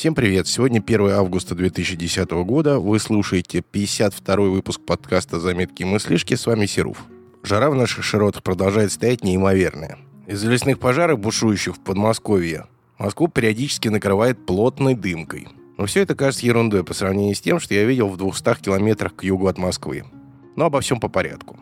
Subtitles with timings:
[0.00, 0.46] Всем привет!
[0.46, 2.78] Сегодня 1 августа 2010 года.
[2.78, 6.36] Вы слушаете 52 выпуск подкаста «Заметки и мыслишки».
[6.36, 7.04] С вами Серуф.
[7.42, 9.98] Жара в наших широтах продолжает стоять неимоверная.
[10.26, 15.48] Из-за лесных пожаров, бушующих в Подмосковье, Москву периодически накрывает плотной дымкой.
[15.76, 19.14] Но все это кажется ерундой по сравнению с тем, что я видел в 200 километрах
[19.14, 20.04] к югу от Москвы.
[20.56, 21.58] Но обо всем по порядку.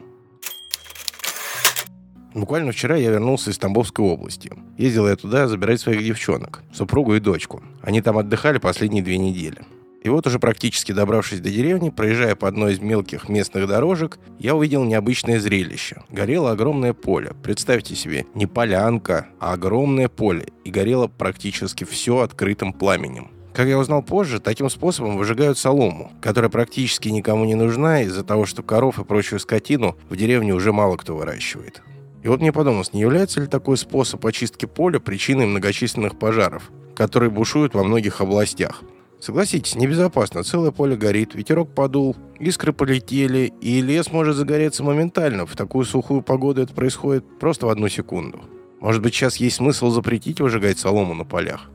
[2.34, 4.52] Буквально вчера я вернулся из Тамбовской области.
[4.77, 7.62] Ездил я туда забирать своих девчонок, супругу и дочку.
[7.82, 9.62] Они там отдыхали последние две недели.
[10.02, 14.55] И вот уже практически добравшись до деревни, проезжая по одной из мелких местных дорожек, я
[14.55, 16.02] увидел необычное зрелище.
[16.09, 17.33] Горело огромное поле.
[17.42, 20.48] Представьте себе, не полянка, а огромное поле.
[20.64, 23.30] И горело практически все открытым пламенем.
[23.52, 28.47] Как я узнал позже, таким способом выжигают солому, которая практически никому не нужна из-за того,
[28.47, 31.83] что коров и прочую скотину в деревне уже мало кто выращивает.
[32.22, 37.30] И вот мне подумалось, не является ли такой способ очистки поля причиной многочисленных пожаров, которые
[37.30, 38.83] бушуют во многих областях?
[39.20, 40.44] Согласитесь, небезопасно.
[40.44, 45.44] Целое поле горит, ветерок подул, искры полетели, и лес может загореться моментально.
[45.44, 48.41] В такую сухую погоду это происходит просто в одну секунду.
[48.80, 51.69] Может быть, сейчас есть смысл запретить выжигать солому на полях?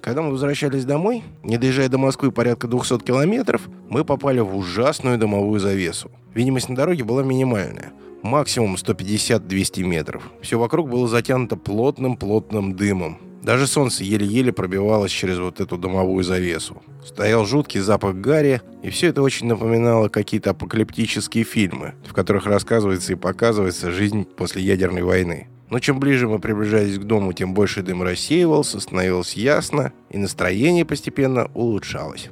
[0.00, 5.18] Когда мы возвращались домой, не доезжая до Москвы порядка 200 километров, мы попали в ужасную
[5.18, 6.10] домовую завесу.
[6.34, 10.30] Видимость на дороге была минимальная максимум 150-200 метров.
[10.40, 13.18] Все вокруг было затянуто плотным-плотным дымом.
[13.42, 16.80] Даже солнце еле-еле пробивалось через вот эту домовую завесу.
[17.04, 23.12] Стоял жуткий запах гари, и все это очень напоминало какие-то апокалиптические фильмы, в которых рассказывается
[23.12, 25.48] и показывается жизнь после ядерной войны.
[25.70, 30.84] Но чем ближе мы приближались к дому, тем больше дым рассеивался, становилось ясно, и настроение
[30.84, 32.28] постепенно улучшалось.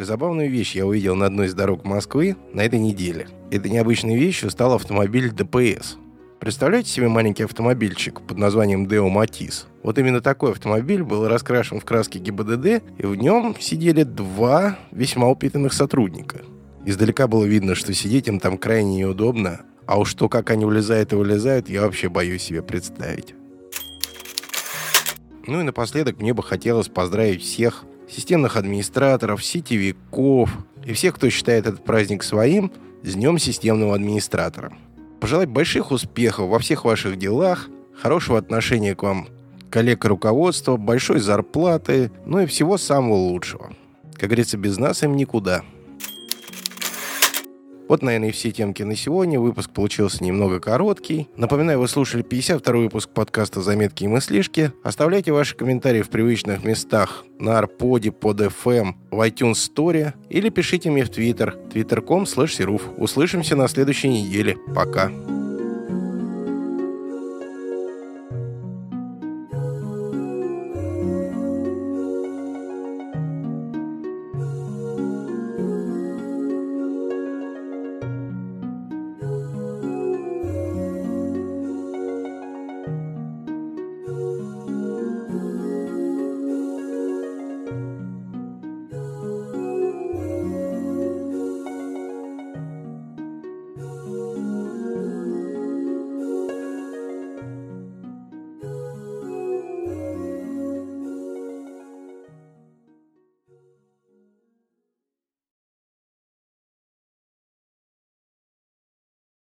[0.00, 3.28] Призабавную вещь я увидел на одной из дорог Москвы на этой неделе.
[3.50, 5.98] Этой необычной вещью стал автомобиль ДПС.
[6.38, 9.66] Представляете себе маленький автомобильчик под названием Deo Matiz?
[9.82, 15.28] Вот именно такой автомобиль был раскрашен в краски ГИБДД, и в нем сидели два весьма
[15.28, 16.40] упитанных сотрудника.
[16.86, 21.12] Издалека было видно, что сидеть им там крайне неудобно, а уж то, как они влезают
[21.12, 23.34] и вылезают, я вообще боюсь себе представить.
[25.46, 30.50] Ну и напоследок мне бы хотелось поздравить всех системных администраторов, сетевиков
[30.84, 32.72] и всех, кто считает этот праздник своим,
[33.02, 34.72] с Днем системного администратора.
[35.20, 39.28] Пожелать больших успехов во всех ваших делах, хорошего отношения к вам
[39.70, 43.72] коллег и руководства, большой зарплаты, ну и всего самого лучшего.
[44.14, 45.62] Как говорится, без нас им никуда.
[47.90, 49.40] Вот, наверное, и все темки на сегодня.
[49.40, 51.28] Выпуск получился немного короткий.
[51.36, 54.72] Напоминаю, вы слушали 52 выпуск подкаста «Заметки и мыслишки».
[54.84, 60.88] Оставляйте ваши комментарии в привычных местах на Арподе, под FM, в iTunes Store или пишите
[60.88, 64.56] мне в Twitter, twitter.com slash Услышимся на следующей неделе.
[64.72, 65.10] Пока.